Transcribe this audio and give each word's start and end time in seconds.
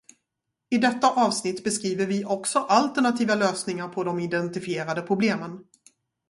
I 0.69 0.77
detta 0.77 1.09
avsnitt 1.25 1.63
beskriver 1.63 2.05
vi 2.05 2.25
också 2.25 2.59
alternativa 2.59 3.35
lösningar 3.35 3.89
på 3.89 4.03
de 4.03 4.19
identifierade 4.19 5.01
problemen. 5.01 5.59